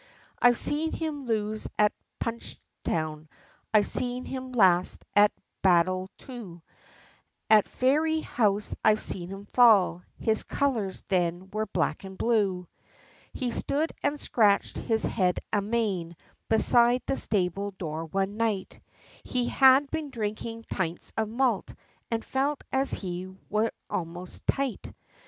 I've 0.41 0.57
seen 0.57 0.93
him 0.93 1.27
lose 1.27 1.67
at 1.77 1.93
Punchestown, 2.19 3.27
I've 3.71 3.85
seen 3.85 4.25
him 4.25 4.51
last, 4.51 5.05
at 5.15 5.31
Baldoyle 5.61 6.09
too, 6.17 6.63
At 7.51 7.65
Fairyhouse 7.65 8.75
I've 8.83 8.99
seen 8.99 9.29
him 9.29 9.45
fall 9.45 10.01
his 10.17 10.41
colours 10.41 11.03
then 11.03 11.51
were 11.51 11.67
black 11.67 12.03
and 12.03 12.17
blue. 12.17 12.67
He 13.31 13.51
stood 13.51 13.93
and 14.01 14.19
scratched 14.19 14.77
his 14.77 15.03
head 15.03 15.39
amain, 15.53 16.15
beside 16.49 17.03
the 17.05 17.15
stable 17.15 17.69
door 17.69 18.05
one 18.05 18.37
night; 18.37 18.81
He 19.23 19.49
had 19.49 19.91
been 19.91 20.09
drinking 20.09 20.63
tints 20.67 21.13
of 21.15 21.29
malt, 21.29 21.75
and 22.09 22.25
felt 22.25 22.63
as 22.71 22.91
he 22.91 23.27
were 23.51 23.69
almost 23.87 24.47
tight. 24.47 24.95